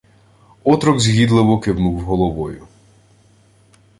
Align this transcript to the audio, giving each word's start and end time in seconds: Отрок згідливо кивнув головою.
Отрок 0.63 0.99
згідливо 0.99 1.59
кивнув 1.59 2.01
головою. 2.01 2.67